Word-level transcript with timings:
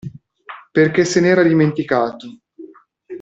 Perché 0.71 1.05
se 1.05 1.19
n'era 1.19 1.43
dimenticato. 1.43 2.39